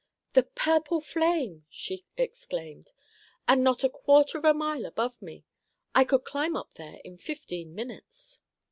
"The 0.33 0.41
purple 0.41 0.99
flame!" 0.99 1.67
she 1.69 2.05
exclaimed. 2.17 2.91
"And 3.47 3.63
not 3.63 3.83
a 3.83 3.89
quarter 3.91 4.39
of 4.39 4.45
a 4.45 4.51
mile 4.51 4.87
above 4.87 5.21
me. 5.21 5.45
I 5.93 6.05
could 6.05 6.23
climb 6.23 6.55
up 6.55 6.73
there 6.73 6.99
in 7.03 7.19
fifteen 7.19 7.75
minutes." 7.75 8.39